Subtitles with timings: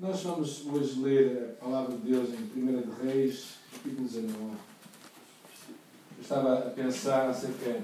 [0.00, 4.34] Nós vamos hoje ler a palavra de Deus em 1 de Reis, capítulo 19.
[4.34, 4.56] Eu
[6.22, 7.82] estava a pensar acerca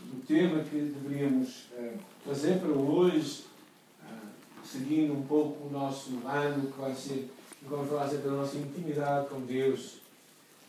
[0.00, 1.66] do tema que deveríamos
[2.24, 3.44] fazer para hoje,
[4.02, 8.36] uh, seguindo um pouco o nosso ano, que vai ser, que vamos falar acerca da
[8.36, 9.98] nossa intimidade com Deus.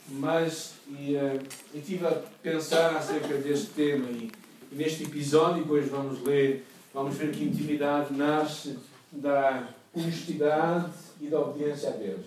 [0.10, 1.42] Mas, e, uh,
[1.74, 4.30] eu estive a pensar acerca deste tema e,
[4.74, 8.78] e neste episódio, depois vamos ler, vamos ver que intimidade nasce
[9.10, 12.26] da honestidade e da obediência a Deus.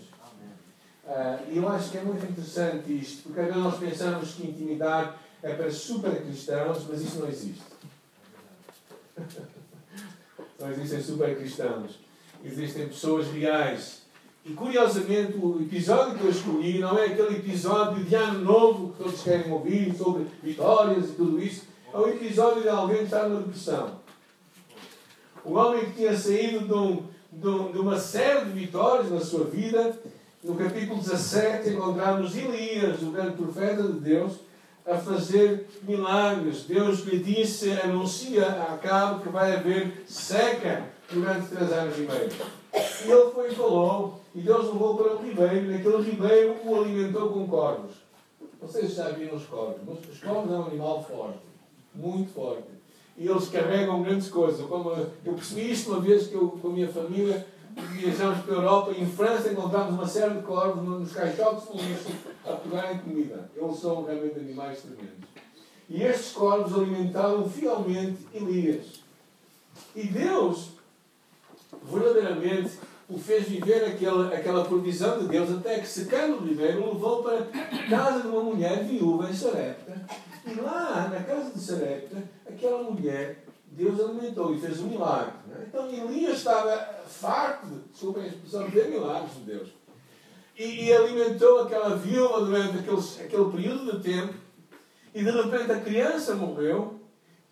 [1.05, 5.13] Uh, e eu acho que é muito interessante isto, porque vezes nós pensamos que intimidade
[5.43, 7.63] é para super cristãos, mas isso não existe.
[10.61, 11.99] não existem super cristãos.
[12.45, 14.03] Existem pessoas reais.
[14.45, 19.03] E curiosamente, o episódio que eu escolhi não é aquele episódio de ano novo que
[19.03, 21.67] todos querem ouvir sobre vitórias e tudo isso.
[21.93, 23.99] É o episódio de alguém que está na depressão.
[25.45, 29.99] O homem que tinha saído de um de uma série de vitórias na sua vida.
[30.43, 34.35] No capítulo 17 encontramos Elias, o grande profeta de Deus,
[34.87, 36.65] a fazer milagres.
[36.65, 42.31] Deus lhe disse, anuncia a cabo que vai haver seca durante três anos e meio.
[43.05, 46.57] E ele foi e falou, e Deus o levou para um ribeiro, e naquele ribeiro
[46.65, 47.97] o alimentou com corvos.
[48.61, 51.39] Vocês já viram os corvos, mas os corvos é um animal forte,
[51.95, 52.78] muito forte
[53.19, 54.65] e eles carregam grandes coisas.
[54.67, 57.45] Como eu percebi isto uma vez que eu, com a minha família,
[57.93, 61.65] viajamos para a Europa e em França encontramos uma série de corvos nos caixotes
[62.47, 63.51] a pegarem comida.
[63.57, 65.29] Eles são realmente animais tremendos.
[65.89, 69.01] E estes corvos alimentavam fielmente Elias.
[69.97, 70.71] E Deus,
[71.83, 76.93] verdadeiramente, o fez viver aquela, aquela provisão de Deus, até que, secando o ribeiro, o
[76.93, 80.07] levou para a casa de uma mulher viúva em Sarepta
[80.47, 82.17] e lá, na casa de Sarepta,
[82.59, 85.33] aquela mulher, Deus alimentou e fez um milagre.
[85.57, 85.63] É?
[85.69, 89.69] Então Elias estava farto, desculpem a expressão, de ver milagres de Deus.
[90.57, 94.35] E, e, alimentou aquela viúva durante aquele, aquele período de tempo.
[95.15, 96.99] E de repente a criança morreu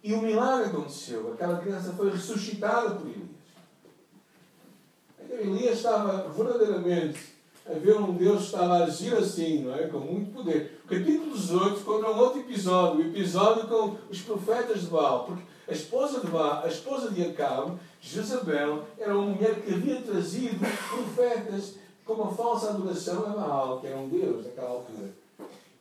[0.02, 1.32] e o milagre aconteceu.
[1.32, 3.28] Aquela criança foi ressuscitada por Elias.
[5.20, 7.35] Então Elias estava verdadeiramente
[7.68, 9.86] a ver um Deus agir assim, não é?
[9.88, 10.80] com muito poder.
[10.84, 15.42] O capítulo 18 conta um outro episódio, o episódio com os profetas de Baal, porque
[15.68, 20.58] a esposa de Baal, a esposa de Acabe, Jezabel, era uma mulher que havia trazido
[20.90, 21.74] profetas
[22.04, 25.10] com uma falsa adoração a Baal, que era um Deus naquela altura.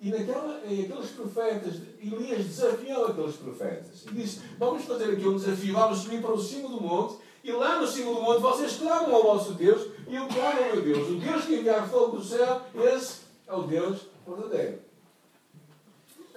[0.02, 5.74] E, naquela, aqueles profetas, Elias desafiou aqueles profetas e disse: Vamos fazer aqui um desafio,
[5.74, 9.16] vamos subir para o cimo do monte e lá no cimo do monte vocês clamam
[9.16, 11.10] ao vosso Deus e eu clamo ao meu Deus.
[11.10, 14.80] O Deus que enviar fogo do céu, esse é o Deus verdadeiro.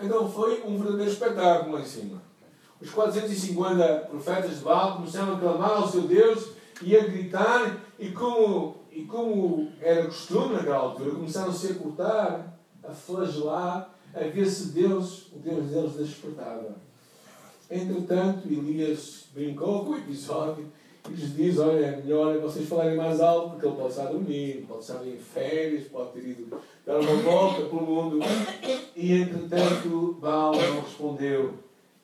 [0.01, 2.23] Então foi um verdadeiro espetáculo lá em cima.
[2.81, 8.11] Os 450 profetas de Baal começaram a clamar ao seu Deus e a gritar, e
[8.13, 14.47] como, e como era costume naquela altura, começaram -se a cortar, a flagelar, a ver
[14.47, 16.77] se Deus, o Deus deles, despertava.
[17.69, 20.67] Entretanto, Elias brincou com o episódio
[21.09, 24.13] e lhes diz: Olha, é melhor vocês falarem mais alto, porque ele pode estar a
[24.13, 28.19] dormir, pode estar em férias, pode ter ido dar uma volta pelo mundo.
[28.97, 31.55] E entretanto, Baal não respondeu.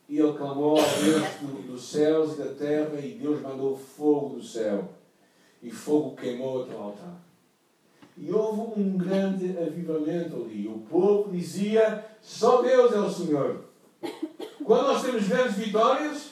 [0.09, 4.43] E ele clamou ao Deus dos céus e da terra, e Deus mandou fogo do
[4.43, 4.89] céu.
[5.63, 7.25] E fogo queimou aquele altar.
[8.17, 10.69] E houve um grande avivamento ali.
[10.69, 13.65] O povo dizia: Só Deus é o Senhor.
[14.63, 16.31] Quando nós temos grandes vitórias,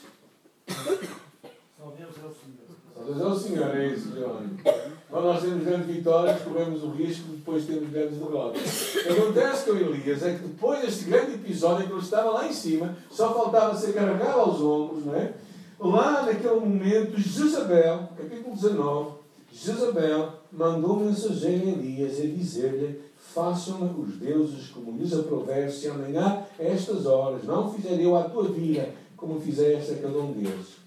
[3.04, 4.48] Deus é o Senhor, é isso, Johnny.
[5.10, 8.94] Quando nós temos grandes vitórias, corremos o risco de depois termos grandes derrotas.
[8.94, 12.48] O que acontece com Elias é que depois deste grande episódio que ele estava lá
[12.48, 15.34] em cima, só faltava ser carregado aos ombros, não é?
[15.78, 19.10] Lá naquele momento, Jezabel, capítulo 19,
[19.52, 23.00] Jezabel mandou um mensageiro a Elias a dizer-lhe:
[23.34, 28.22] Façam os deuses como lhes aprover, se amanhã, a estas horas, não fizer eu à
[28.24, 30.81] tua vida como fizeste a cada um deles.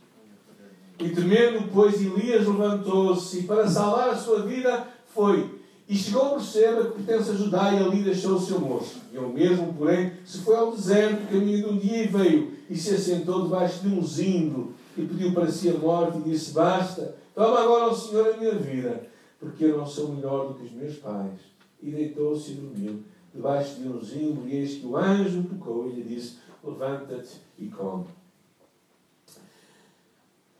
[1.00, 5.56] E temendo, pois, Elias levantou-se e para salvar a sua vida foi.
[5.88, 9.02] E chegou por Berseba, que pertence a Judá, e ali deixou o seu moço.
[9.14, 12.76] E ele mesmo, porém, se foi ao deserto, caminho de um dia e veio, e
[12.76, 17.16] se assentou debaixo de um zindo, e pediu para si a morte, e disse: Basta,
[17.36, 19.06] toma agora o Senhor a minha vida,
[19.40, 21.40] porque eu não sou melhor do que os meus pais.
[21.84, 23.04] E deitou-se e dormiu,
[23.34, 27.68] debaixo de um zindo, e eis que o anjo tocou e lhe disse: Levanta-te e
[27.68, 28.06] come.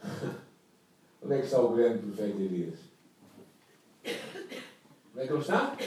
[1.24, 2.80] Onde é que está o grande profeta Elias?
[5.14, 5.78] Onde é que ele está?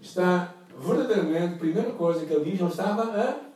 [0.00, 3.46] Está verdadeiramente, a primeira coisa que ele diz, ele estava a.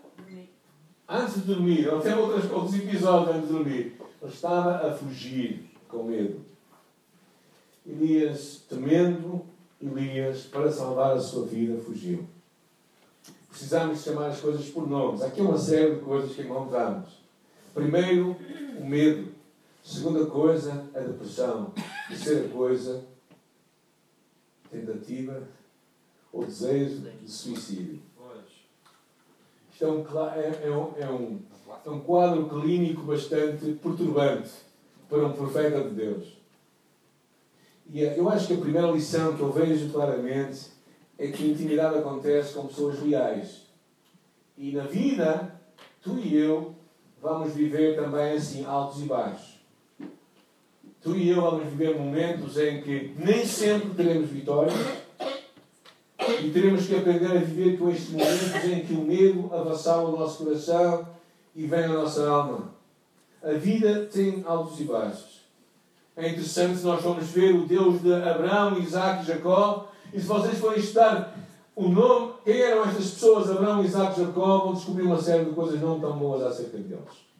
[1.08, 4.00] Antes de dormir, ele tem outros, outros episódios antes de dormir.
[4.22, 6.40] Ele estava a fugir com medo.
[7.84, 9.44] Elias, temendo
[9.80, 12.28] Elias, para salvar a sua vida, fugiu.
[13.48, 15.22] Precisamos chamar as coisas por nomes.
[15.22, 17.19] Aqui é uma série de coisas que encontramos.
[17.74, 18.36] Primeiro,
[18.78, 19.30] o medo.
[19.82, 21.72] Segunda coisa, a depressão.
[22.08, 23.04] Terceira coisa,
[24.70, 25.48] tentativa
[26.32, 28.00] ou desejo de suicídio.
[29.72, 31.40] Isto é um, é, é, um, é, um,
[31.86, 34.50] é um quadro clínico bastante perturbante
[35.08, 36.36] para um profeta de Deus.
[37.90, 40.66] E eh, eu acho que a primeira lição que eu vejo claramente
[41.18, 43.62] é que a intimidade acontece com pessoas reais.
[44.56, 45.58] E na vida,
[46.02, 46.74] tu e eu
[47.22, 49.60] vamos viver também assim, altos e baixos.
[51.02, 54.74] Tu e eu vamos viver momentos em que nem sempre teremos vitórias
[56.42, 60.18] e teremos que aprender a viver com estes momentos em que o medo avassala o
[60.18, 61.08] nosso coração
[61.54, 62.74] e vem à nossa alma.
[63.42, 65.40] A vida tem altos e baixos.
[66.14, 69.90] É interessante nós vamos ver o Deus de Abraão, Isaac e Jacó.
[70.12, 71.34] E se vocês forem estudar
[71.80, 75.80] o nome, quem eram estas pessoas, Abraão, Isaac Jacó, vão descobrir uma série de coisas
[75.80, 77.30] não tão boas acerca deles.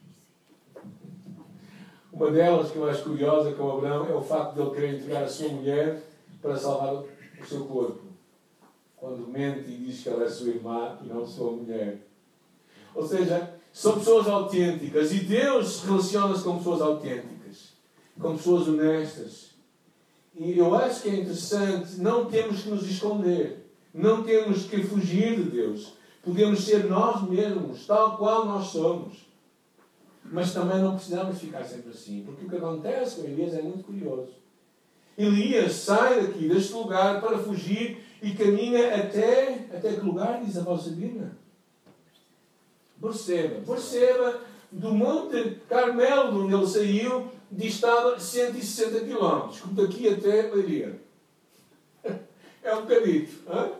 [2.11, 5.23] Uma delas, que eu acho curiosa com Abraão, é o facto de ele querer entregar
[5.23, 6.01] a sua mulher
[6.41, 8.01] para salvar o seu corpo.
[8.97, 11.99] Quando mente e diz que ela é sua irmã e não sua mulher.
[12.95, 17.73] Ou seja, são pessoas autênticas e Deus relaciona-se com pessoas autênticas,
[18.19, 19.51] com pessoas honestas.
[20.35, 23.60] E eu acho que é interessante, não temos que nos esconder,
[23.93, 25.93] não temos que fugir de Deus.
[26.23, 29.29] Podemos ser nós mesmos, tal qual nós somos.
[30.23, 33.83] Mas também não precisamos ficar sempre assim, porque o que acontece com Elias é muito
[33.83, 34.33] curioso.
[35.17, 40.63] Elias sai daqui, deste lugar, para fugir e caminha até, até que lugar, diz a
[40.63, 41.31] vossa Bíblia?
[43.01, 44.39] Perceba, perceba,
[44.71, 50.99] do Monte Carmelo, de onde ele saiu, distava 160 quilómetros, como daqui até Leiria.
[52.63, 53.71] É um bocadito, hein?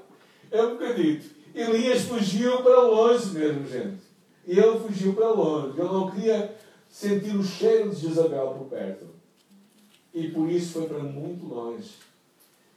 [0.52, 1.30] É um bocadito.
[1.54, 4.02] Elias fugiu para longe mesmo, gente.
[4.46, 5.80] E ele fugiu para longe.
[5.80, 6.56] Ele não queria
[6.90, 9.08] sentir o cheiro de Jezabel por perto.
[10.14, 11.92] E por isso foi para muito longe.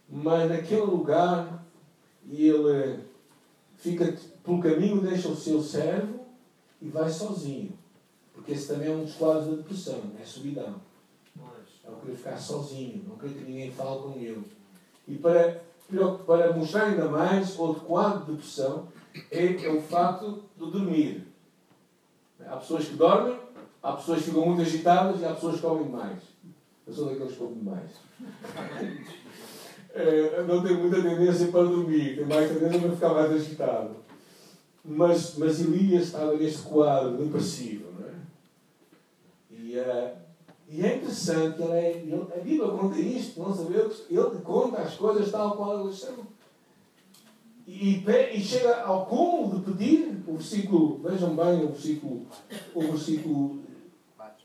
[0.09, 1.65] Mas naquele lugar,
[2.29, 2.99] ele
[3.77, 6.19] fica pelo caminho, deixa o seu servo
[6.81, 7.73] e vai sozinho.
[8.33, 10.75] Porque esse também é um dos quadros da depressão, é solidão.
[11.83, 14.43] É o querer ficar sozinho, não querer que ninguém fale com ele.
[15.07, 15.61] E para,
[16.25, 18.87] para mostrar ainda mais, outro quadro de depressão
[19.31, 21.27] é, é o facto de dormir.
[22.45, 23.39] Há pessoas que dormem,
[23.81, 26.19] há pessoas que ficam muito agitadas e há pessoas que comem demais.
[26.85, 27.91] Eu sou daqueles que comem demais.
[29.97, 33.95] É, não tenho muita tendência para dormir, tenho mais tendência para ficar mais agitado.
[34.83, 37.93] Mas, mas Elias estava neste quadro depressivo.
[37.97, 38.13] Não é?
[39.51, 40.24] E, uh,
[40.75, 44.95] e é interessante, ele é, ele, a Bíblia conta isto, não sabemos, ele conta as
[44.95, 46.27] coisas tal qual elas são.
[47.65, 52.27] E, e chega ao cúmulo de pedir, o versículo, vejam bem o versículo,
[52.73, 53.63] o versículo,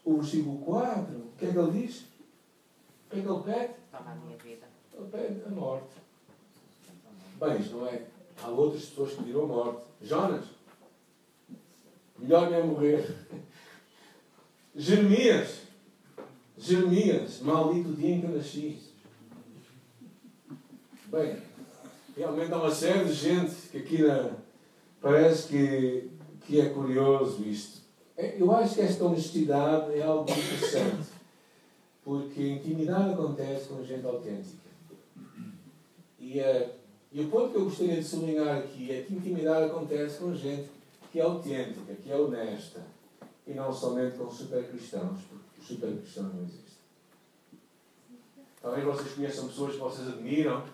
[0.04, 2.02] o versículo 4, o que é que ele diz?
[2.02, 3.74] O que é que ele pede?
[3.90, 4.66] Toma a minha vida.
[4.94, 5.96] Ele pede a morte.
[7.40, 8.06] Bem, isto não é.
[8.40, 9.82] Há outras pessoas que pediram a morte.
[10.00, 10.44] Jonas,
[12.16, 13.16] melhor nem morrer.
[14.76, 15.69] Jeremias,
[16.60, 18.78] Jeremias, maldito dia em que eu nasci.
[21.06, 21.38] Bem,
[22.14, 24.32] realmente há uma série de gente que aqui na,
[25.00, 26.10] parece que,
[26.46, 27.80] que é curioso isto.
[28.14, 31.08] É, eu acho que esta honestidade é algo interessante,
[32.04, 34.68] porque intimidade acontece com gente autêntica.
[36.18, 36.68] E, uh,
[37.10, 40.68] e o ponto que eu gostaria de sublinhar aqui é que intimidade acontece com gente
[41.10, 42.82] que é autêntica, que é honesta,
[43.46, 45.20] e não somente com super-cristãos,
[45.60, 46.80] porque os super-cristãos não existem.
[48.62, 50.64] Talvez vocês conheçam pessoas que vocês admiram,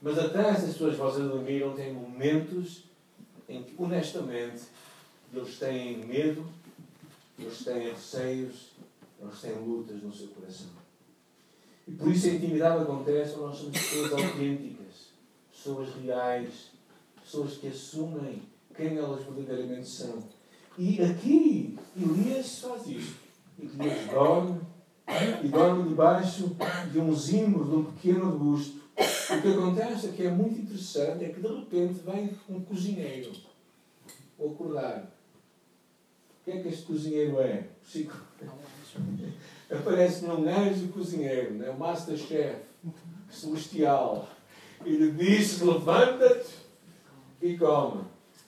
[0.00, 2.84] mas até essas pessoas que vocês admiram têm momentos
[3.48, 4.62] em que, honestamente,
[5.32, 6.46] eles têm medo,
[7.38, 8.70] eles têm receios,
[9.20, 10.68] eles têm lutas no seu coração.
[11.86, 15.08] E por isso a intimidade acontece quando nós somos pessoas autênticas,
[15.52, 16.70] pessoas reais,
[17.22, 18.42] pessoas que assumem
[18.74, 20.22] quem elas verdadeiramente são.
[20.78, 23.23] E aqui, Elias faz isto.
[23.58, 24.60] Elias dorme,
[25.42, 26.56] e dorme debaixo
[26.90, 28.82] de um zimbro, de um pequeno arbusto.
[28.96, 33.32] O que acontece é que é muito interessante, é que de repente vem um cozinheiro
[34.38, 35.12] acordar.
[36.40, 37.68] O que é que este cozinheiro é?
[37.82, 38.16] Chico.
[39.70, 41.70] Aparece num anjo cozinheiro, né?
[41.70, 42.56] o Masterchef
[43.30, 44.28] celestial.
[44.84, 46.54] E lhe diz: levanta-te
[47.40, 48.04] e come.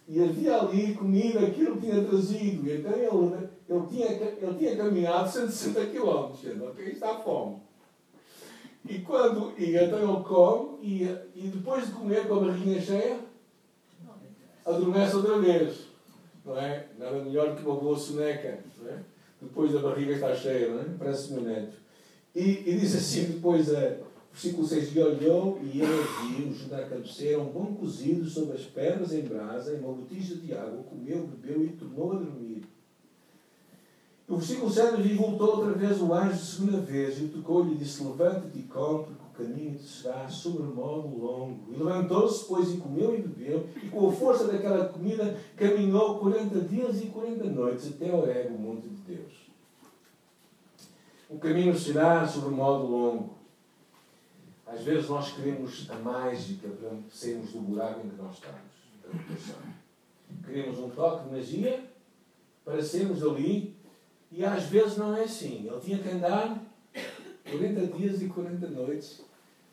[0.09, 2.69] E havia ali comida, aquilo que tinha trazido.
[2.69, 6.67] E então ele, ele, tinha, ele tinha caminhado 160 km.
[6.69, 6.87] Ok?
[6.87, 7.57] Está a fome.
[8.89, 11.03] E, quando, e então ele come e,
[11.35, 13.19] e depois de comer com a barriguinha cheia,
[14.65, 15.87] adormece outra vez.
[16.45, 16.87] Não é?
[16.97, 18.61] Nada melhor que uma boa soneca.
[18.87, 18.99] É?
[19.43, 20.85] Depois da barriga está cheia, não é?
[20.99, 21.77] Parece meu neto.
[22.35, 23.97] E, e diz assim depois a
[24.37, 28.65] versículo 6, e olhou e ele viu junto à cabeceira um pão cozido sobre as
[28.65, 32.63] pedras em brasa, em uma botija de água, comeu, bebeu e tornou a dormir.
[34.28, 38.02] O versículo 7 diz: Voltou outra vez o anjo segunda vez e tocou-lhe e disse:
[38.02, 41.73] Levanta-te e come, porque o caminho te será sobremodo longo.
[41.73, 46.61] E levantou-se, pois, e comeu e bebeu, e com a força daquela comida caminhou 40
[46.62, 49.33] dias e 40 noites até Horeb, o monte de Deus.
[51.30, 53.37] O caminho será sobremodo longo.
[54.66, 59.37] Às vezes nós queremos a mágica para sairmos do buraco em que nós estamos.
[60.45, 61.85] Queremos um toque de magia
[62.64, 63.75] para sermos ali
[64.37, 65.66] e às vezes não é assim.
[65.66, 66.62] Ele tinha que andar
[67.50, 69.23] 40 dias e 40 noites.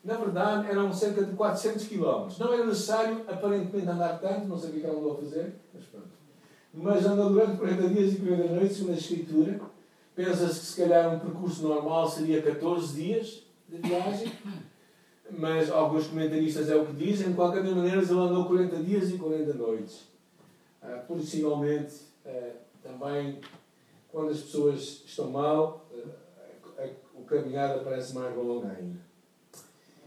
[0.02, 2.38] Na verdade, eram cerca de 400 quilómetros.
[2.38, 5.84] Não era necessário, aparentemente, andar tanto, não sabia o que ele andou a fazer, mas
[5.84, 6.08] pronto.
[6.72, 9.60] Mas andou durante 40 dias e 40 noites, segundo a Escritura.
[10.16, 14.32] Pensa-se que se calhar um percurso normal seria 14 dias de viagem,
[15.30, 17.28] mas alguns comentaristas é o que dizem.
[17.28, 20.08] De qualquer maneira, ele andou 40 dias e 40 noites.
[20.80, 21.94] Ah, possivelmente,
[22.24, 22.50] ah,
[22.82, 23.40] também
[24.14, 25.84] quando as pessoas estão mal,
[26.78, 29.00] eh, o caminhada parece mais longa ainda.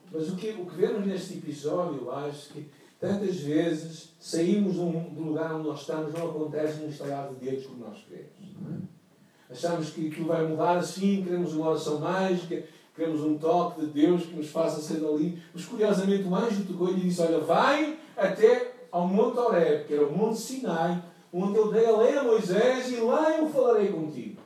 [0.10, 2.70] Mas o que, o que vemos neste episódio, eu acho que
[3.02, 7.86] tantas vezes saímos do lugar onde nós estamos, não acontece no instalar de dedos como
[7.86, 8.32] nós queremos.
[8.32, 9.52] É?
[9.52, 12.64] Achamos que aquilo vai mudar assim, queremos uma oração mágica,
[12.96, 15.42] queremos um toque de Deus que nos faça ser ali.
[15.54, 20.06] Mas curiosamente o anjo tocou e disse: Olha, vai até ao Monte Oreb, que era
[20.06, 21.04] o Monte Sinai,
[21.34, 24.42] onde eu dei a lei a Moisés e lá eu falarei contigo.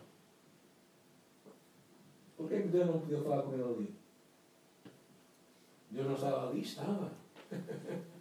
[2.37, 3.95] Por que Deus não podia falar com ele ali?
[5.91, 6.61] Deus não estava ali?
[6.61, 7.11] Estava.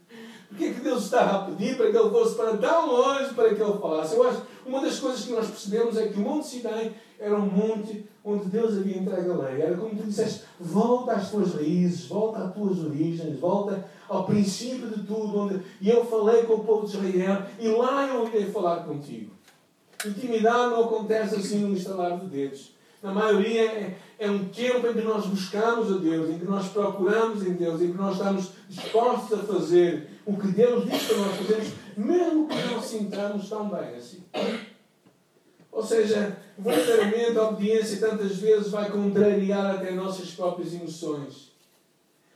[0.49, 3.62] Por que Deus estava a pedir para que ele fosse para tão longe para que
[3.62, 4.17] ele falasse?
[4.17, 7.37] Eu acho que uma das coisas que nós percebemos é que o Monte Sinai era
[7.37, 9.62] um monte onde Deus havia entregue a lei.
[9.62, 14.88] Era como tu disseste, volta às tuas raízes, volta às tuas origens, volta ao princípio
[14.88, 15.38] de tudo.
[15.38, 15.62] Onde...
[15.81, 19.31] E eu falei com o povo de Israel e lá eu irei falar contigo.
[20.05, 22.73] Intimidade não acontece assim no instalar de dedos.
[23.02, 26.69] Na maioria é, é um tempo em que nós buscamos a Deus, em que nós
[26.69, 31.17] procuramos em Deus, em que nós estamos dispostos a fazer o que Deus diz para
[31.17, 34.23] nós fazermos, mesmo que não sintamos tão bem assim.
[35.73, 41.50] Ou seja, verdadeiramente a obediência tantas vezes vai contrariar até nossas próprias emoções.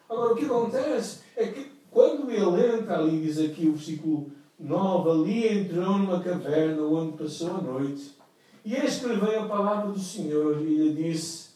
[0.08, 5.10] Agora, o que acontece é que quando ele entra ali, diz aqui o versículo 9,
[5.10, 8.16] ali entrou numa caverna onde passou a noite.
[8.64, 11.50] E eis que lhe veio a palavra do Senhor e lhe disse: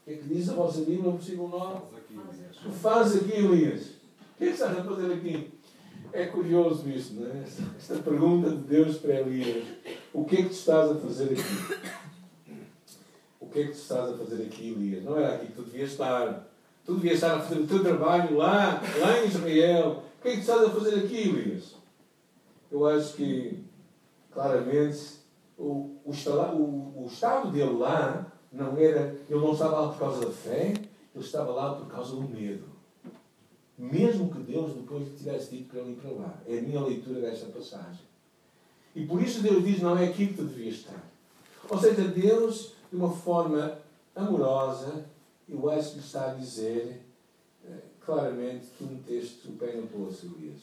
[0.00, 1.80] O que é que diz a vossa Bíblia no versículo 9?
[2.62, 3.90] Tu fazes aqui, Elias.
[4.34, 5.52] O que é que estás a fazer aqui?
[6.12, 7.44] É curioso isso, não é?
[7.76, 9.64] Esta pergunta de Deus para Elias.
[10.12, 11.96] O que é que tu estás a fazer aqui?
[13.38, 15.04] O que é que tu estás a fazer aqui, Elias?
[15.04, 16.48] Não era aqui que tu devias estar.
[16.86, 20.04] Tu devias estar a fazer o teu trabalho lá, lá em Israel.
[20.20, 21.74] O que é que estás a fazer aqui, Elias?
[22.70, 23.64] Eu acho que,
[24.32, 25.16] claramente,
[25.58, 29.16] o, o, o, o estado dele lá não era.
[29.28, 30.74] Ele não estava lá por causa da fé,
[31.14, 32.64] ele estava lá por causa do medo.
[33.76, 36.34] Mesmo que Deus depois tivesse dito para ele ir para lá.
[36.46, 38.06] É a minha leitura desta passagem.
[38.94, 41.04] E por isso Deus diz: não é aqui que tu devias estar.
[41.68, 43.76] Ou seja, Deus, de uma forma
[44.14, 45.04] amorosa,
[45.48, 47.02] eu acho que está a dizer
[47.64, 50.60] eh, claramente: tu meteste o pé no poço, Elias.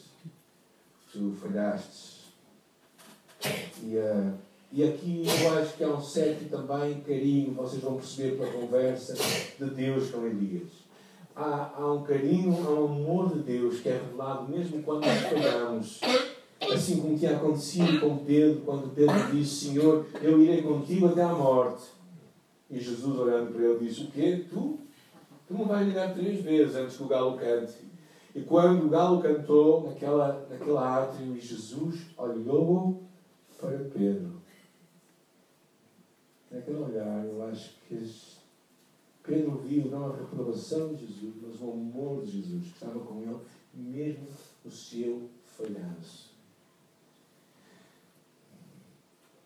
[1.12, 2.24] Tu falhaste.
[3.82, 4.34] E, uh,
[4.72, 9.14] e aqui eu acho que há um certo também carinho, vocês vão perceber pela conversa,
[9.58, 10.68] de Deus com Elias.
[11.36, 15.20] Há, há um carinho, há um amor de Deus que é revelado mesmo quando nós
[15.20, 16.00] falhamos.
[16.72, 21.32] Assim como tinha acontecido com Pedro, quando Pedro disse: Senhor, eu irei contigo até à
[21.32, 21.93] morte.
[22.74, 24.44] E Jesus, olhando para ele, disse: O quê?
[24.50, 24.78] Tu?
[25.46, 27.84] Tu não vais ligar três vezes antes que o galo cante.
[28.34, 33.04] E quando o galo cantou naquela, naquela átrio, e Jesus olhou
[33.60, 34.42] para Pedro.
[36.50, 38.10] Naquele olhar, eu acho que
[39.22, 43.22] Pedro viu não a reprovação de Jesus, mas o amor de Jesus que estava com
[43.22, 43.38] ele,
[43.72, 44.26] mesmo
[44.64, 46.34] o seu falhanço.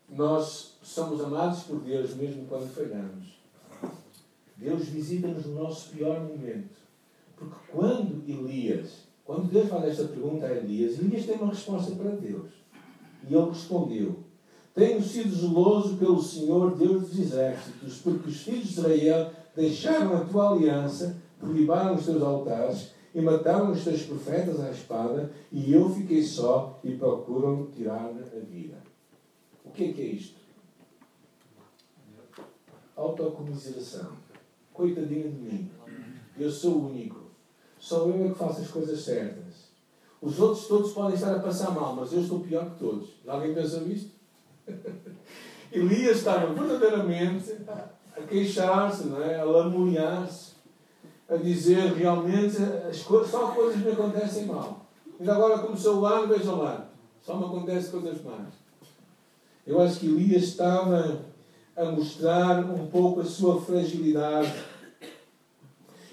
[0.09, 3.37] Nós somos amados por Deus mesmo quando falhamos.
[4.57, 6.75] Deus visita-nos no nosso pior momento.
[7.37, 12.15] Porque quando Elias, quando Deus faz esta pergunta a Elias, Elias tem uma resposta para
[12.15, 12.51] Deus.
[13.29, 14.19] E ele respondeu:
[14.73, 20.25] Tenho sido zeloso pelo Senhor, Deus dos exércitos, porque os filhos de Israel deixaram a
[20.25, 25.89] tua aliança, derribaram os teus altares e mataram os teus profetas à espada, e eu
[25.89, 28.77] fiquei só e procuram tirar-me a vida.
[29.63, 30.38] O que é que é isto?
[32.99, 34.11] Autocomiseração.
[34.73, 35.71] Coitadinho de mim.
[36.37, 37.29] Eu sou o único.
[37.79, 39.69] Só eu é que faço as coisas certas.
[40.21, 43.09] Os outros todos podem estar a passar mal, mas eu estou pior que todos.
[43.25, 44.11] Alguém pensou isto?
[45.71, 47.55] Elias estava verdadeiramente
[48.17, 49.39] a queixar-se, é?
[49.39, 50.53] a lamuriar-se,
[51.29, 52.57] a dizer realmente
[52.89, 54.85] as coisas, só coisas me acontecem mal.
[55.17, 56.89] Ainda agora começou o ano, vejam lá,
[57.21, 58.53] só me acontecem coisas más.
[59.65, 61.28] Eu acho que Elias estava
[61.79, 64.53] a mostrar um pouco a sua fragilidade.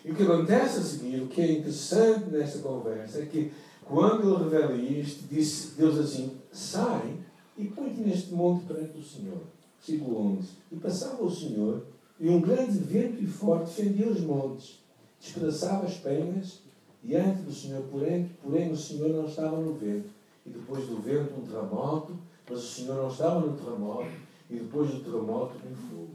[0.05, 3.51] E o que acontece a seguir, o que é interessante nesta conversa, é que
[3.85, 7.17] quando ele revela isto, disse Deus assim: sai
[7.59, 9.41] e põe-te neste monte perante o Senhor.
[9.81, 10.49] Versículo 11.
[10.71, 11.85] E passava o Senhor,
[12.21, 14.79] e um grande vento e forte fendia os montes,
[15.21, 16.61] despedaçava as penhas
[17.03, 20.11] diante do Senhor, porém, porém o Senhor não estava no vento.
[20.45, 22.17] E depois do vento um terremoto,
[22.49, 26.15] mas o Senhor não estava no terremoto, e depois do terremoto um fogo,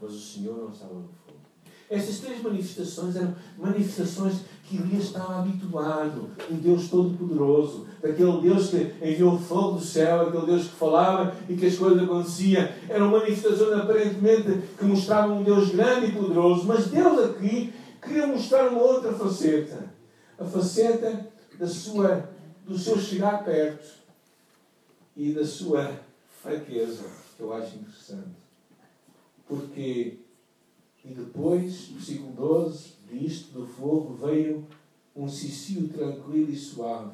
[0.00, 1.42] mas o Senhor não estava no fogo.
[1.90, 8.94] Estas três manifestações eram manifestações que Elias estava habituado, um Deus Todo-Poderoso, daquele Deus que
[9.02, 12.66] enviou fogo do céu, aquele Deus que falava e que as coisas aconteciam.
[12.88, 18.68] Eram manifestações aparentemente que mostravam um Deus grande e poderoso, mas Deus aqui queria mostrar
[18.70, 19.92] uma outra faceta.
[20.38, 22.30] A faceta da sua,
[22.66, 23.86] do seu chegar perto
[25.14, 26.00] e da sua
[26.42, 27.04] fraqueza,
[27.42, 28.36] que eu acho interessante.
[29.46, 30.18] Porque
[31.04, 34.64] e depois, versículo 12, disto do fogo veio
[35.16, 37.10] um cicio tranquilo e suave.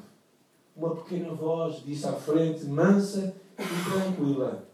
[0.75, 4.67] Uma pequena voz disse à frente, mansa e tranquila.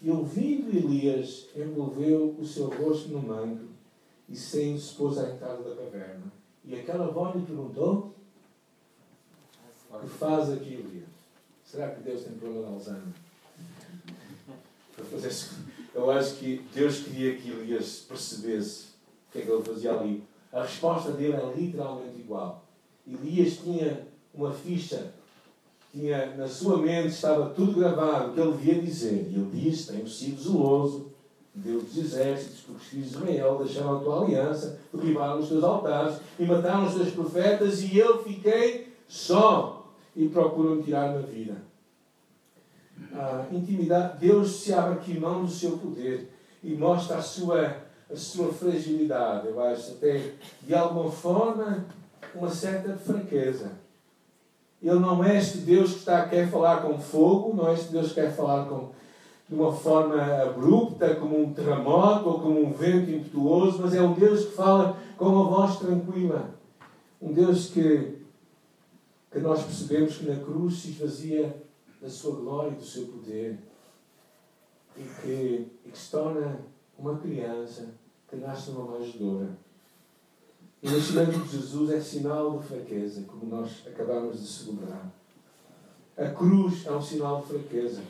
[0.00, 3.66] E ouvindo Elias, envolveu o seu rosto no manto
[4.28, 6.32] e saindo se pôs à entrada da caverna.
[6.64, 8.14] E aquela voz lhe perguntou:
[9.92, 11.08] O que faz aqui, Elias?
[11.62, 13.21] Será que Deus tem problema de Alzheimer?
[15.22, 15.62] Fazer
[15.94, 18.86] eu acho que Deus queria que Elias percebesse
[19.28, 20.24] o que é que ele fazia ali.
[20.52, 22.64] A resposta dele é literalmente igual.
[23.06, 25.12] Elias tinha uma ficha,
[25.92, 29.28] tinha, na sua mente estava tudo gravado, o que ele devia dizer.
[29.30, 31.12] E ele diz: Tenho sido zeloso,
[31.54, 35.62] Deus dos exércitos, porque os filhos de Israel deixaram a tua aliança, derribaram os teus
[35.62, 41.71] altares e mataram os teus profetas, e eu fiquei só e procuram tirar-me a vida
[43.14, 46.30] a intimidade, Deus se abre aqui mão do seu poder
[46.62, 47.76] e mostra a sua,
[48.10, 49.48] a sua fragilidade.
[49.48, 51.84] Eu acho até, de alguma forma,
[52.34, 53.72] uma certa fraqueza.
[54.82, 58.08] Ele não é este Deus que está, quer falar com fogo, não é este Deus
[58.08, 58.90] que quer falar com,
[59.48, 64.14] de uma forma abrupta, como um terremoto ou como um vento impetuoso, mas é um
[64.14, 66.50] Deus que fala com uma voz tranquila.
[67.20, 68.18] Um Deus que,
[69.30, 71.61] que nós percebemos que na cruz se esvazia
[72.02, 73.56] da sua glória e do seu poder
[74.96, 76.60] e que, e que se torna
[76.98, 77.94] uma criança
[78.28, 79.56] que nasce numa manjedoura.
[80.82, 85.12] E o nascimento de Jesus é sinal de fraqueza, como nós acabamos de celebrar.
[86.16, 88.02] A cruz é um sinal de fraqueza.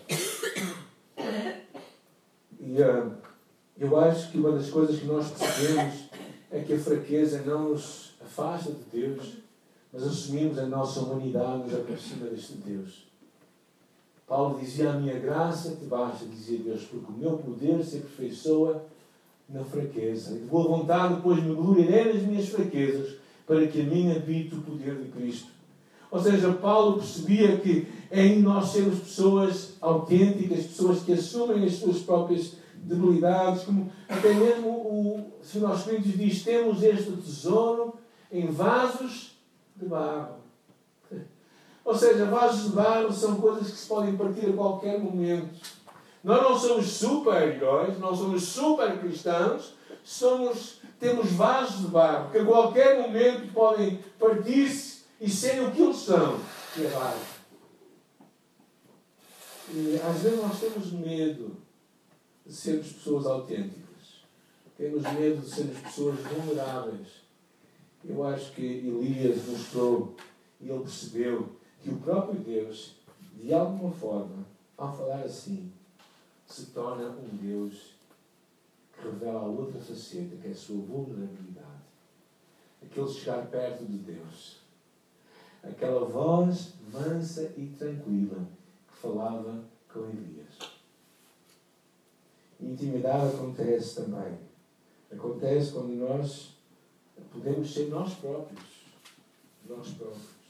[2.59, 3.13] E uh,
[3.79, 6.05] eu acho que uma das coisas que nós percebemos
[6.51, 9.35] é que a fraqueza não nos afasta de Deus,
[9.93, 13.12] mas assumimos a nossa humanidade, nos aproxima deste Deus.
[14.33, 18.83] Paulo dizia: A minha graça te basta, dizia Deus, porque o meu poder se aperfeiçoa
[19.47, 20.35] na fraqueza.
[20.35, 23.17] E de boa vontade, depois me gloriarei nas minhas fraquezas,
[23.47, 25.49] para que a mim habite o poder de Cristo.
[26.11, 31.75] Ou seja, Paulo percebia que é em nós sermos pessoas autênticas, pessoas que assumem as
[31.75, 37.97] suas próprias debilidades, como até mesmo o Senhor Coríntios diz: temos este tesouro
[38.33, 39.37] em vasos
[39.77, 40.42] de barro
[41.85, 45.49] ou seja, vasos de barro são coisas que se podem partir a qualquer momento.
[46.23, 53.01] Nós não somos super-heróis, não somos super-cristãos, somos, temos vasos de barro que a qualquer
[53.01, 56.39] momento podem partir-se e serem o que eles são,
[56.75, 57.21] que é barro.
[59.75, 61.57] E às vezes nós temos medo
[62.47, 63.83] de sermos pessoas autênticas.
[64.77, 67.09] Temos medo de sermos pessoas vulneráveis.
[68.05, 70.15] Eu acho que Elias mostrou
[70.61, 72.97] e ele percebeu que o próprio Deus,
[73.35, 75.73] de alguma forma, ao falar assim,
[76.47, 77.95] se torna um Deus
[78.93, 81.83] que revela a outra faceta, que é a sua vulnerabilidade.
[82.83, 84.59] Aquele chegar perto de Deus.
[85.63, 88.47] Aquela voz mansa e tranquila
[88.89, 90.59] que falava com Elias.
[92.61, 94.39] Intimidade acontece também
[95.13, 96.57] Acontece quando nós
[97.31, 98.63] podemos ser nós próprios.
[99.69, 100.42] Nós próprios.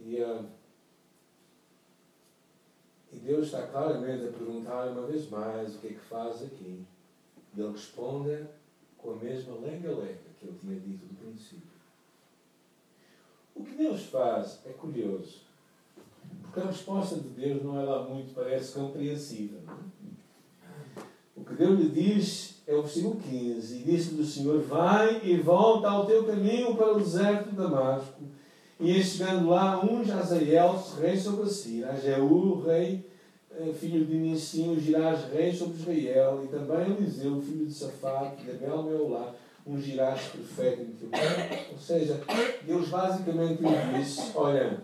[0.00, 0.44] E, uh,
[3.12, 6.84] e Deus está claramente a perguntar uma vez mais o que é que faz aqui.
[7.54, 8.46] E ele responde
[8.96, 11.78] com a mesma lenga-lenga que ele tinha dito do princípio.
[13.54, 15.40] O que Deus faz é curioso.
[16.42, 19.60] Porque a resposta de Deus não é lá muito, parece compreensível.
[19.66, 21.00] É?
[21.36, 25.36] O que Deus lhe diz é o versículo 15: E disse-lhe o Senhor: Vai e
[25.38, 28.22] volta ao teu caminho para o deserto de Damasco.
[28.80, 33.04] E chegando lá, um Jazael, rei sobre si, Jeú, rei,
[33.58, 38.52] eh, filho de Nissim, Girás, rei sobre Israel, e também Eliseu, filho de Safate, de
[38.52, 39.34] Abel, meu lar,
[39.66, 40.94] um Girás, profeta em
[41.72, 42.20] Ou seja,
[42.64, 44.80] Deus basicamente lhe disse: Olha,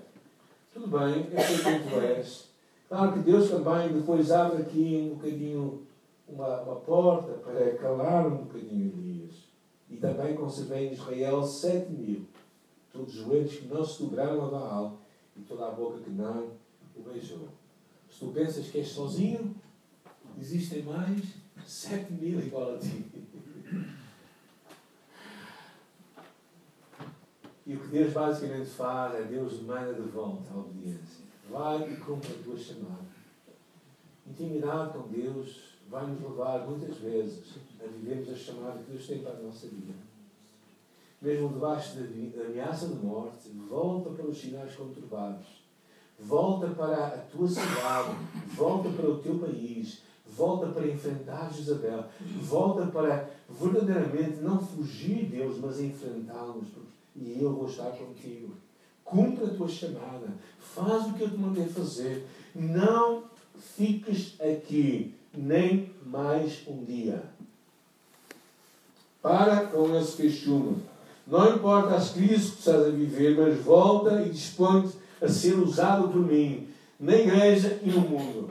[0.72, 2.48] tudo bem, eu sei quem tu és.
[2.88, 5.82] Claro que Deus também depois abre aqui um bocadinho
[6.28, 9.34] uma, uma porta para calar um bocadinho Elias.
[9.88, 12.22] E também conservei em Israel sete mil,
[12.94, 15.00] todos os joelhos que não se dobraram a Baal
[15.36, 16.52] e toda a boca que não
[16.94, 17.48] o beijou.
[18.08, 19.54] Se tu pensas que és sozinho,
[20.40, 21.20] existem mais
[21.66, 23.04] sete mil igual a ti.
[27.66, 31.24] E o que Deus basicamente faz é Deus manda de volta a obediência.
[31.50, 33.06] Vai e cumpre a tua chamada.
[34.26, 39.22] Intimidade com Deus vai nos levar muitas vezes a vivermos a chamada que Deus tem
[39.22, 39.94] para a nossa vida.
[41.24, 45.64] Mesmo debaixo da ameaça de morte, volta para os sinais conturbados.
[46.20, 48.14] Volta para a tua cidade.
[48.54, 50.02] Volta para o teu país.
[50.36, 52.04] Volta para enfrentar Jezabel.
[52.42, 56.66] Volta para verdadeiramente não fugir de Deus, mas enfrentá-los
[57.16, 58.54] e eu vou estar contigo.
[59.02, 60.28] Cumpre a tua chamada.
[60.58, 62.26] Faz o que eu te mandei fazer.
[62.54, 63.24] Não
[63.56, 67.22] fiques aqui nem mais um dia.
[69.22, 70.82] Para com esse queixume.
[71.26, 76.08] Não importa as crises que estás a viver, mas volta e dispõe-te a ser usado
[76.08, 76.68] por mim,
[77.00, 78.50] na igreja e no mundo.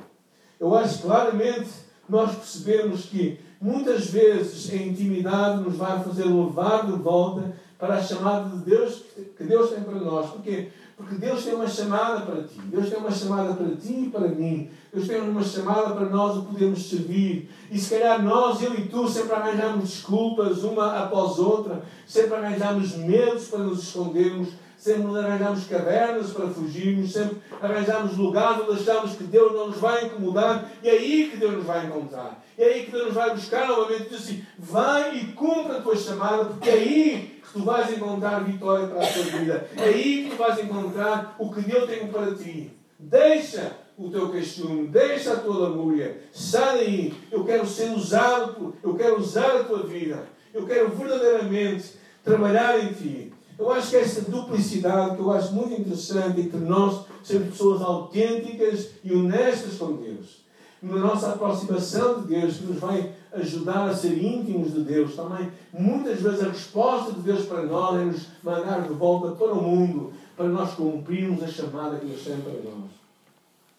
[0.60, 1.70] Eu acho claramente
[2.10, 8.04] nós percebemos que muitas vezes a intimidade nos vai fazer levar de volta para a
[8.04, 9.04] chamada de Deus
[9.38, 10.30] que Deus tem para nós.
[10.32, 10.70] Porquê?
[11.04, 12.60] Porque Deus tem uma chamada para ti.
[12.66, 14.70] Deus tem uma chamada para ti e para mim.
[14.94, 17.50] Deus tem uma chamada para nós o podermos servir.
[17.70, 22.96] E se calhar nós, eu e tu, sempre arranjamos desculpas uma após outra, sempre arranjamos
[22.96, 24.50] medos para nos escondermos,
[24.84, 30.06] sempre arranjamos cavernas para fugirmos, sempre arranjamos lugares onde achamos que Deus não nos vai
[30.06, 32.44] incomodar, e é aí que Deus nos vai encontrar.
[32.58, 35.82] E é aí que Deus nos vai buscar novamente diz assim: vai e cumpra a
[35.82, 39.70] tua chamada, porque é aí tu vais encontrar vitória para a tua vida.
[39.78, 42.72] É aí que tu vais encontrar o que Deus tem para ti.
[43.00, 47.14] Deixa o teu queixume, deixa a tua lamúria, sai daí.
[47.32, 50.26] Eu quero ser usado, eu quero usar a tua vida.
[50.54, 53.33] Eu quero verdadeiramente trabalhar em ti.
[53.58, 58.90] Eu acho que esta duplicidade, que eu acho muito interessante, entre nós sermos pessoas autênticas
[59.04, 60.44] e honestas com Deus
[60.84, 65.50] na nossa aproximação de Deus, que nos vai ajudar a ser íntimos de Deus também.
[65.72, 69.64] Muitas vezes a resposta de Deus para nós é nos mandar de volta para o
[69.64, 72.92] mundo, para nós cumprirmos a chamada que Deus tem para nós.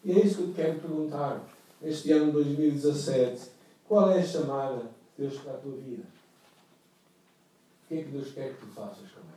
[0.03, 1.43] E é isso que eu quero perguntar
[1.79, 3.51] neste ano de 2017.
[3.87, 6.03] Qual é a chamada de Deus para a tua vida?
[7.83, 9.34] O que é que Deus quer que tu faças com ela?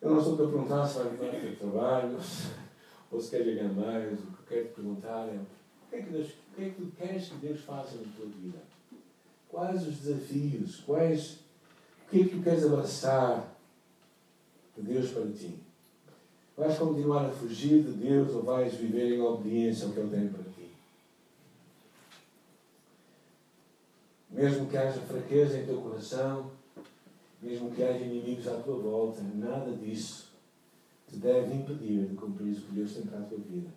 [0.00, 2.18] Eu não estou a perguntar se vai mudar o trabalho,
[3.10, 6.56] ou se quer ganhar mais, quero te perguntar é o que é que, Deus, o
[6.56, 8.58] que é que tu queres que Deus faça na tua vida?
[9.48, 10.80] Quais os desafios?
[10.80, 11.38] Quais,
[12.06, 13.58] o que é que tu queres abraçar
[14.76, 15.58] de Deus para ti?
[16.56, 20.28] Vais continuar a fugir de Deus ou vais viver em obediência ao que Ele tem
[20.28, 20.70] para ti?
[24.30, 26.50] Mesmo que haja fraqueza em teu coração,
[27.40, 30.28] mesmo que haja inimigos à tua volta, nada disso
[31.08, 33.70] te deve impedir de cumprir o que Deus tem para a tua vida.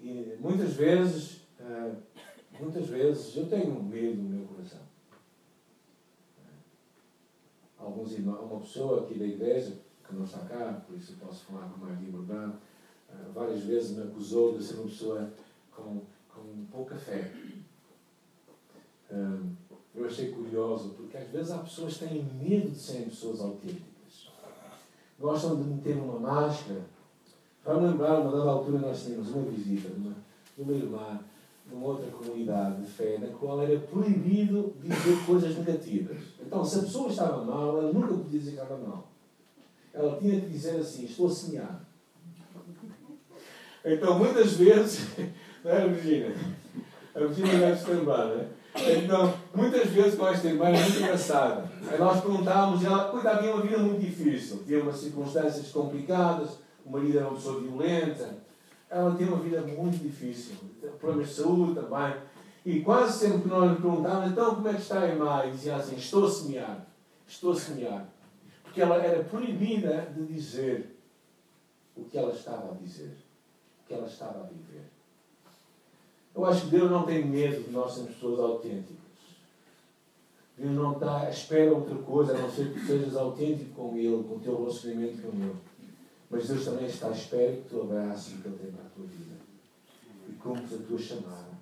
[0.00, 1.96] E muitas vezes, uh,
[2.60, 4.80] muitas vezes eu tenho medo no meu coração.
[7.76, 11.44] Alguns irmãos, uma pessoa aqui da igreja, que não está cá, por isso eu posso
[11.46, 12.52] falar com mais liberdade,
[13.10, 15.32] uh, várias vezes me acusou de ser uma pessoa
[15.72, 17.32] com, com pouca fé.
[19.10, 19.56] Uh,
[19.98, 24.28] eu achei curioso, porque às vezes há pessoas têm medo de serem pessoas autênticas.
[25.18, 26.82] Gostam de meter uma máscara
[27.64, 30.16] para lembrar, uma dada altura, nós tínhamos uma visita de uma,
[30.56, 31.20] de uma irmã
[31.68, 36.16] de uma outra comunidade de fé, na qual era proibido dizer coisas negativas.
[36.40, 39.08] Então, se a pessoa estava mal, ela nunca podia dizer que estava mal.
[39.92, 41.80] Ela tinha que dizer assim: Estou a.
[43.84, 45.08] Então, muitas vezes,
[45.62, 46.34] não é, Virginia?
[47.14, 48.48] A mochila deve se lembrar, né?
[49.02, 51.68] Então, muitas vezes esta irmã é muito engraçada.
[51.90, 56.50] Aí nós perguntávamos, e ela, cuidado, havia uma vida muito difícil, tinha umas circunstâncias complicadas,
[56.86, 58.38] o marido era uma pessoa violenta,
[58.88, 60.54] ela tinha uma vida muito difícil,
[61.00, 62.14] problemas de saúde também.
[62.64, 65.44] E quase sempre que nós lhe perguntávamos, então como é que está a irmã?
[65.46, 66.86] E dizia assim, estou a semear,
[67.26, 68.08] estou a semear.
[68.62, 70.96] Porque ela era proibida de dizer
[71.96, 73.16] o que ela estava a dizer,
[73.82, 74.84] o que ela estava a viver.
[76.34, 79.07] Eu acho que Deus não tem medo de nós sermos pessoas autênticas.
[80.58, 83.96] Deus não está à espera outra coisa, a não ser que tu sejas autêntico com
[83.96, 85.56] Ele, com o teu relacionamento com Ele.
[86.28, 88.88] Mas Deus também está à espera que tu abraçes o que Ele tem para a
[88.88, 89.36] tua vida
[90.28, 91.58] e cumpres a tua chamada.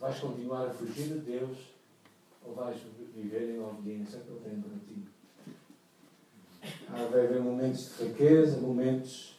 [0.00, 1.58] Vais continuar a fugir de Deus
[2.42, 2.78] ou vais
[3.14, 5.16] viver em obediência que Ele tem para ti?
[6.88, 9.36] Há vai haver momentos de fraqueza, momentos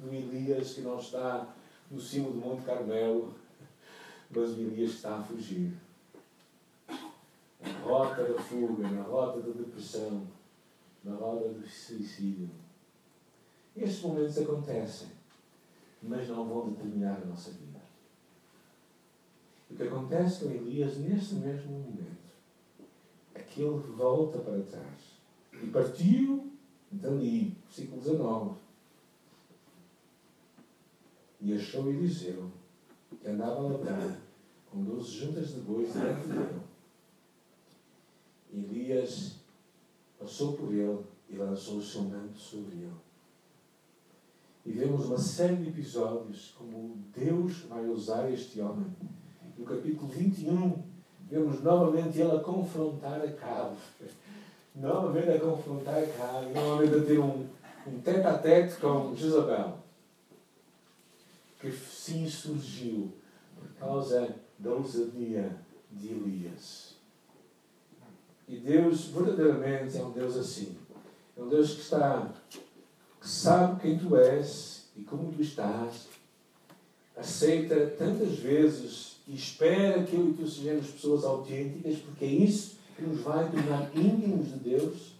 [0.00, 1.54] do Elias que não está
[1.90, 3.34] no cimo do Monte Carmelo,
[4.30, 5.72] mas o Elias está a fugir.
[7.64, 10.26] Na rota da fuga, na rota da depressão,
[11.02, 12.50] na rota do suicídio.
[13.76, 15.08] Estes momentos acontecem,
[16.02, 17.80] mas não vão determinar a nossa vida.
[19.70, 22.22] O que acontece com Elias neste mesmo momento
[23.34, 25.14] é que ele volta para trás
[25.60, 26.52] e partiu
[26.92, 28.64] dali, versículo 19
[31.44, 32.50] e achou Eliseu,
[33.20, 34.18] que andava a lavrar
[34.70, 36.60] com doze juntas de bois diante dele.
[38.54, 39.36] Elias
[40.18, 43.04] passou por ele e lançou o seu manto sobre ele.
[44.66, 48.86] E vemos uma série de episódios como Deus vai usar este homem.
[49.58, 50.82] No capítulo 21,
[51.28, 53.76] vemos novamente ele a confrontar a Cabo.
[54.74, 56.50] Novamente a confrontar a Cabo.
[56.54, 57.46] Novamente a ter um,
[57.86, 59.84] um tete a tete com Jezabel
[61.64, 63.10] que sim surgiu
[63.58, 65.56] por causa da ousadia
[65.90, 66.83] de Elias.
[68.46, 70.76] E Deus verdadeiramente é um Deus assim.
[71.36, 72.30] É um Deus que está,
[73.20, 76.06] que sabe quem tu és e como tu estás,
[77.16, 82.76] aceita tantas vezes e espera que eu e tu sejamos pessoas autênticas, porque é isso
[82.96, 85.14] que nos vai tornar íntimos de Deus.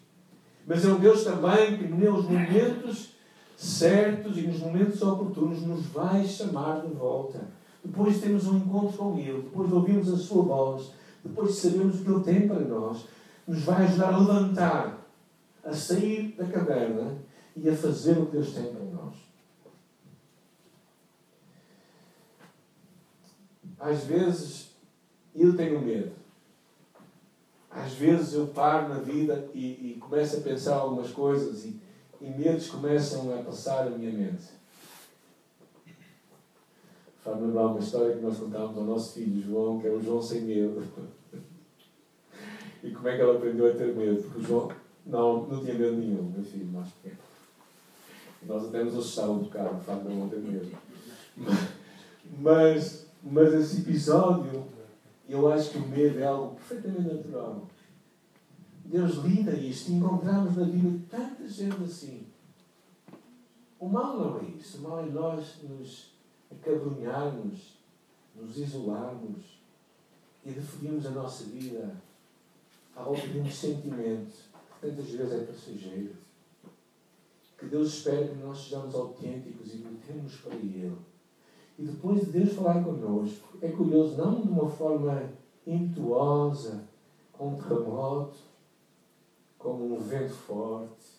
[0.66, 3.14] Mas é um Deus também que, nos momentos
[3.56, 7.40] certos e nos momentos oportunos nos vai chamar de volta.
[7.84, 10.90] Depois de termos um encontro com Ele, depois de ouvirmos a Sua voz,
[11.24, 13.06] depois de sabermos o que Ele tem para nós,
[13.46, 15.08] nos vai ajudar a levantar,
[15.64, 17.16] a sair da caverna
[17.56, 19.14] e a fazer o que Deus tem para nós.
[23.78, 24.70] Às vezes
[25.34, 26.12] eu tenho medo.
[27.70, 31.80] Às vezes eu paro na vida e, e começo a pensar algumas coisas e
[32.24, 34.44] e medos começam a passar a minha mente.
[37.24, 40.20] Faz-me lembrar uma história que nós contávamos ao nosso filho João, que é o João
[40.20, 40.84] sem medo.
[42.82, 44.22] e como é que ele aprendeu a ter medo?
[44.22, 44.70] Porque o João
[45.06, 47.16] não, não tinha medo nenhum, meu filho mais pequeno.
[48.46, 50.70] Nós até nos assustávamos um bocado, de facto, não ter medo.
[52.38, 54.64] Mas, mas esse episódio,
[55.26, 57.66] eu acho que o medo é algo perfeitamente natural.
[58.84, 59.92] Deus lida isto.
[59.92, 62.26] Encontramos na Bíblia tanta gente assim.
[63.80, 64.78] O mal não é isso.
[64.78, 66.13] O mal é nós nos
[66.60, 67.78] acabrunharmos,
[68.34, 69.60] nos isolarmos
[70.44, 71.96] e definirmos a nossa vida
[72.94, 76.14] à volta de um sentimento que tantas vezes é passageiro.
[77.58, 80.96] Que Deus espera que nós sejamos autênticos e lutemos para Ele.
[81.78, 85.32] E depois de Deus falar connosco, é curioso, não de uma forma
[85.66, 86.84] impetuosa,
[87.32, 88.38] com um terremoto,
[89.58, 91.14] como um vento forte,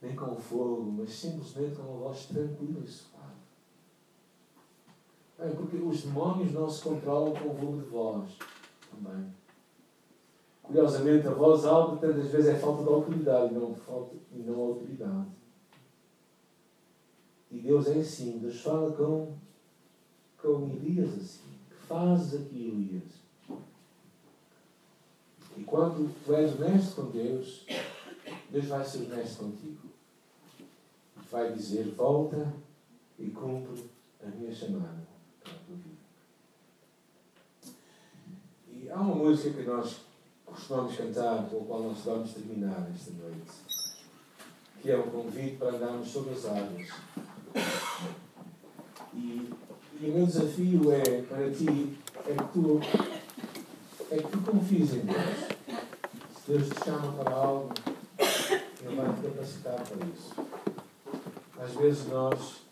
[0.00, 3.15] nem com fogo, mas simplesmente com uma voz tranquila e suave.
[5.38, 8.30] É porque os demónios não se controlam com o volume de voz
[8.90, 9.34] também.
[10.62, 15.28] Curiosamente, a voz alta tantas vezes é falta de autoridade não, falta, e não autoridade.
[17.50, 19.34] E Deus é assim, Deus fala com,
[20.40, 21.56] com Elias assim.
[21.68, 23.60] Que fazes aqui, Elias?
[25.56, 27.66] E quando tu és honesto com Deus,
[28.50, 29.88] Deus vai ser honesto contigo.
[31.30, 32.52] Vai dizer: volta
[33.18, 33.84] e cumpre
[34.22, 35.15] a minha chamada
[38.68, 39.96] E há uma música que nós
[40.44, 43.52] costumamos cantar, com a qual nós vamos terminar esta noite,
[44.80, 46.88] que é um convite para andarmos sobre as águas.
[49.14, 49.50] E,
[50.00, 52.80] e o meu desafio é para ti é que tu
[54.10, 55.48] é que tu confies em Deus.
[56.34, 57.72] Se Deus te chama para algo,
[58.18, 60.34] Ele vai te capacitar para isso.
[61.58, 62.62] Às vezes nós,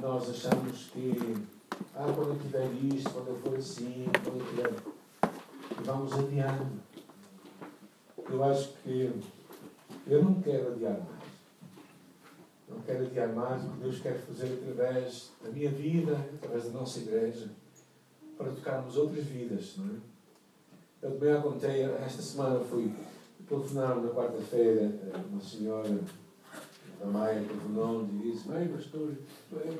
[0.00, 1.36] nós achamos que
[1.94, 4.72] Ah, quando eu tiver isto, quando eu for assim, quando eu tiver.
[5.84, 6.80] Vamos adiando.
[8.28, 9.12] Eu acho que
[10.06, 11.30] eu não quero adiar mais.
[12.68, 16.78] Não quero adiar mais o que Deus quer fazer através da minha vida, através da
[16.78, 17.50] nossa igreja,
[18.38, 20.10] para tocarmos outras vidas, não é?
[21.02, 22.94] Eu também contei, esta semana fui
[23.48, 25.98] telefonar na quarta-feira eh, uma senhora
[27.00, 29.12] da Maia e disse, mãe, pastor,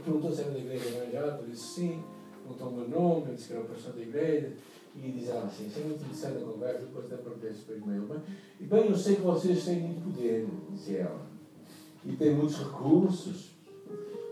[0.04, 2.02] perguntou se era da igreja evangélica, eu disse sim,
[2.42, 4.52] perguntou o meu nome, disse que era o pastor da igreja,
[4.96, 7.76] e diz ela assim, isso é muito interessante a conversa, depois até perguntei isso para
[7.76, 8.22] e-mail,
[8.58, 11.20] e bem, eu sei que vocês têm muito poder, disse ela,
[12.06, 13.50] e têm muitos recursos,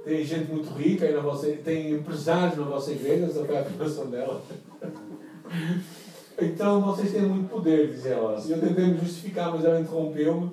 [0.02, 3.60] tem gente muito rica aí na vossa, tem empresários na vossa igreja, só que a
[3.60, 4.42] afirmação dela.
[6.40, 8.40] Então vocês têm muito poder, diz ela.
[8.48, 10.52] Eu tentei me justificar, mas ela interrompeu-me.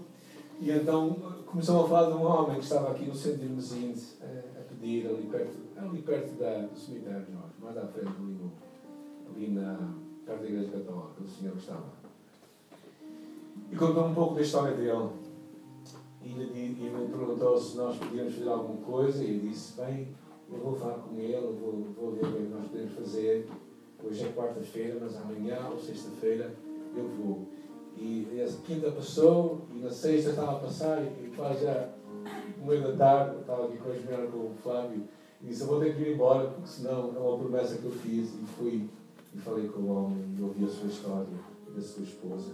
[0.59, 1.15] E então
[1.45, 4.63] começou a falar de um homem que estava aqui no centro de Mesins a, a
[4.63, 7.25] pedir, ali perto, ali perto da, do cemitério,
[7.59, 8.51] mais à frente, ali, no,
[9.29, 9.93] ali na,
[10.25, 11.93] perto da Igreja Católica, o senhor estava.
[13.71, 15.09] E contou um pouco da história dele.
[16.23, 19.23] E, e, e me perguntou se nós podíamos fazer alguma coisa.
[19.23, 20.07] E eu disse: Bem,
[20.51, 23.47] eu vou falar com ele, vou, vou ver o que nós podemos fazer
[24.03, 26.53] hoje é quarta-feira, mas amanhã ou sexta-feira
[26.95, 27.47] eu vou.
[27.97, 31.89] E a quinta passou, e na sexta estava a passar, e quase já
[32.59, 35.03] no meio da tarde, estava aqui com a Esmeralda com o Flávio,
[35.41, 37.91] e disse, eu vou ter que ir embora, porque senão é uma promessa que eu
[37.91, 38.89] fiz, e fui,
[39.33, 41.27] e falei com o homem, e ouvi a sua história,
[41.67, 42.51] e da sua esposa,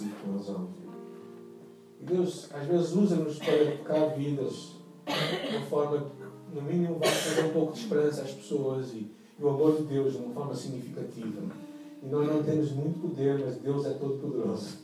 [0.00, 0.68] e com razão.
[2.00, 7.10] E Deus, às vezes, usa-nos para tocar vidas, de uma forma que, no mínimo, vai
[7.10, 10.54] trazer um pouco de esperança às pessoas, e o amor de Deus de uma forma
[10.54, 11.42] significativa.
[12.06, 14.78] E nós não temos muito poder, mas Deus é todo poderoso.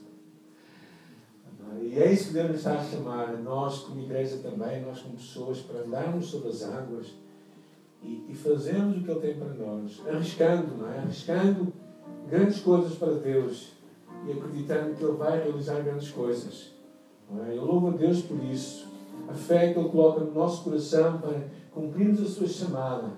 [1.81, 5.15] E é isso que Deus nos está a chamar, nós como igreja também, nós como
[5.15, 7.15] pessoas, para andarmos sobre as águas
[8.03, 10.99] e, e fazermos o que Ele tem para nós, arriscando, não é?
[10.99, 11.73] Arriscando
[12.29, 13.73] grandes coisas para Deus
[14.27, 16.73] e acreditando que Ele vai realizar grandes coisas.
[17.31, 17.57] Não é?
[17.57, 18.89] Eu louvo a Deus por isso.
[19.29, 23.11] A fé que Ele coloca no nosso coração para cumprirmos a sua chamada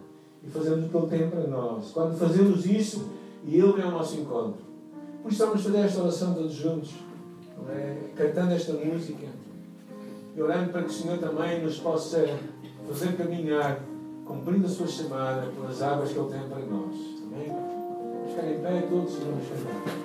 [0.42, 1.90] e fazemos o que Ele tem para nós.
[1.90, 4.62] Quando fazemos isso, e Ele vem ao nosso encontro.
[5.22, 6.94] Por isso vamos fazer esta oração todos juntos,
[7.68, 7.96] é?
[8.16, 9.26] cantando esta música
[10.36, 12.26] e orando para que o Senhor também nos possa
[12.88, 13.80] fazer caminhar,
[14.26, 16.94] cumprindo a sua chamada pelas águas que Ele tem para nós.
[17.22, 17.48] Amém?
[17.48, 20.04] Vamos ficar em pé todos e vamos cantar.